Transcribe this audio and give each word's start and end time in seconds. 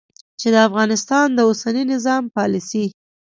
چې 0.39 0.47
د 0.53 0.55
افغانستان 0.67 1.27
د 1.33 1.39
اوسني 1.49 1.83
نظام 1.93 2.23
پالیسي 2.35 2.85